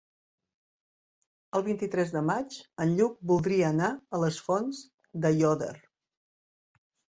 [1.59, 2.57] El vint-i-tres de maig
[2.87, 4.83] en Lluc voldria anar a les Fonts
[5.29, 5.73] d'Aiòder.